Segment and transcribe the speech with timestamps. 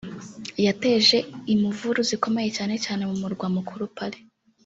[0.65, 1.17] yateje
[1.53, 4.21] imuvuru zikomeye cyane cyane mu murwa mukuru Paris